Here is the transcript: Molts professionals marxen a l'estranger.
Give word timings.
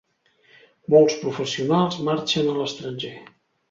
Molts 0.95 1.19
professionals 1.25 2.01
marxen 2.11 2.53
a 2.57 2.61
l'estranger. 2.61 3.19